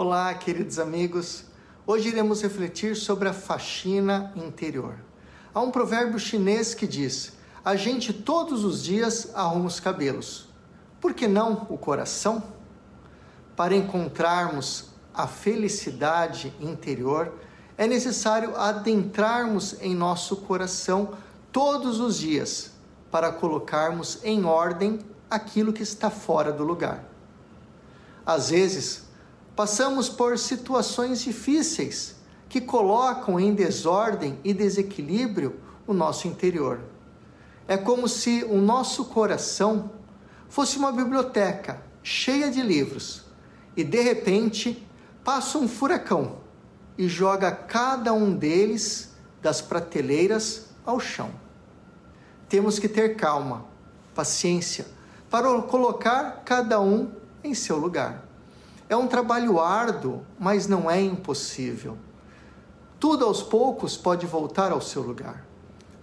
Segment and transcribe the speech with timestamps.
[0.00, 1.42] Olá, queridos amigos.
[1.84, 4.94] Hoje iremos refletir sobre a faxina interior.
[5.52, 7.32] Há um provérbio chinês que diz:
[7.64, 10.50] A gente todos os dias arruma os cabelos.
[11.00, 12.40] Por que não o coração?
[13.56, 17.34] Para encontrarmos a felicidade interior,
[17.76, 21.14] é necessário adentrarmos em nosso coração
[21.50, 22.70] todos os dias
[23.10, 27.04] para colocarmos em ordem aquilo que está fora do lugar.
[28.24, 29.07] Às vezes,
[29.58, 32.14] passamos por situações difíceis
[32.48, 36.78] que colocam em desordem e desequilíbrio o nosso interior.
[37.66, 39.90] É como se o nosso coração
[40.48, 43.24] fosse uma biblioteca cheia de livros
[43.76, 44.86] e de repente
[45.24, 46.36] passa um furacão
[46.96, 51.32] e joga cada um deles das prateleiras ao chão.
[52.48, 53.64] Temos que ter calma,
[54.14, 54.86] paciência,
[55.28, 57.10] para colocar cada um
[57.42, 58.27] em seu lugar.
[58.88, 61.98] É um trabalho árduo, mas não é impossível.
[62.98, 65.46] Tudo aos poucos pode voltar ao seu lugar.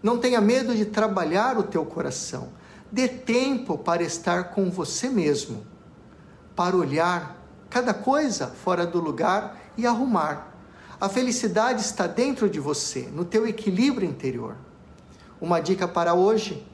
[0.04, 2.50] Não tenha medo de trabalhar o teu coração.
[2.92, 5.66] Dê tempo para estar com você mesmo,
[6.56, 10.56] para olhar cada coisa fora do lugar e arrumar.
[11.02, 14.56] A felicidade está dentro de você, no teu equilíbrio interior.
[15.42, 16.66] Uma dica para hoje: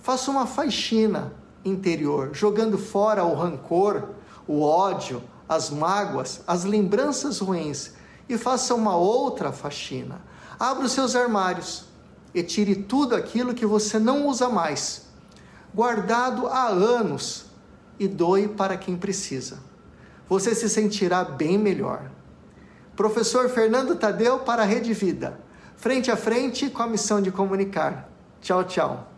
[0.00, 1.32] faça uma faxina
[1.64, 4.08] interior, jogando fora o rancor,
[4.46, 7.92] o ódio, as mágoas, as lembranças ruins
[8.28, 10.20] e faça uma outra faxina.
[10.58, 11.84] Abra os seus armários
[12.34, 15.06] e tire tudo aquilo que você não usa mais,
[15.74, 17.46] guardado há anos,
[17.98, 19.58] e doe para quem precisa.
[20.28, 22.10] Você se sentirá bem melhor.
[22.94, 25.40] Professor Fernando Tadeu para a Rede Vida,
[25.76, 28.08] frente a frente com a missão de comunicar.
[28.40, 29.17] Tchau, tchau.